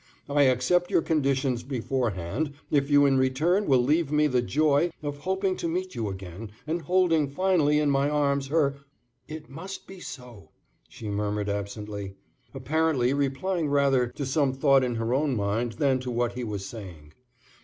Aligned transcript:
I 0.27 0.41
accept 0.45 0.89
your 0.89 1.03
conditions 1.03 1.61
beforehand, 1.61 2.53
if 2.71 2.89
you 2.89 3.05
in 3.05 3.19
return 3.19 3.67
will 3.67 3.83
leave 3.83 4.11
me 4.11 4.25
the 4.25 4.41
joy 4.41 4.89
of 5.03 5.17
hoping 5.17 5.55
to 5.57 5.67
meet 5.67 5.93
you 5.93 6.09
again 6.09 6.51
and 6.65 6.81
holding 6.81 7.27
finally 7.29 7.77
in 7.77 7.91
my 7.91 8.09
arms 8.09 8.47
her" 8.47 8.77
"It 9.37 9.47
must 9.47 9.85
be 9.85 9.99
so," 9.99 10.49
she 10.89 11.07
murmured 11.07 11.49
absently, 11.49 12.15
apparently 12.51 13.13
replying 13.13 13.67
rather 13.69 14.07
to 14.07 14.25
some 14.25 14.53
thought 14.53 14.83
in 14.83 14.95
her 14.95 15.13
own 15.13 15.35
mind 15.35 15.73
than 15.73 15.99
to 15.99 16.09
what 16.09 16.31
he 16.31 16.43
was 16.43 16.65
saying. 16.65 17.13